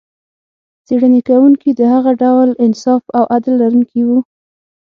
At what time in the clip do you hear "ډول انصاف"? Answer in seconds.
2.21-3.03